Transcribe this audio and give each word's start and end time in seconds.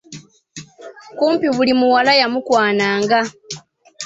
Kumpi 1.17 1.47
buli 1.55 1.73
muwala 1.79 2.11
yamukwananga. 2.21 3.19